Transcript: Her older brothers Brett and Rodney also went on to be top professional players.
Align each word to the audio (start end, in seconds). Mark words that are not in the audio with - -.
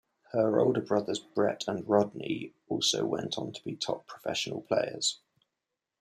Her 0.31 0.59
older 0.59 0.81
brothers 0.81 1.19
Brett 1.19 1.65
and 1.67 1.87
Rodney 1.87 2.55
also 2.67 3.05
went 3.05 3.37
on 3.37 3.51
to 3.51 3.63
be 3.63 3.75
top 3.75 4.07
professional 4.07 4.61
players. 4.63 5.19